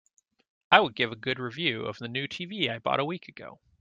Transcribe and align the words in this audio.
I 0.71 0.79
would 0.79 0.95
give 0.95 1.11
a 1.11 1.15
good 1.15 1.37
review 1.37 1.83
of 1.85 1.99
the 1.99 2.07
new 2.07 2.27
TV 2.27 2.71
I 2.71 2.79
bought 2.79 2.99
a 2.99 3.05
week 3.05 3.27
ago. 3.27 3.59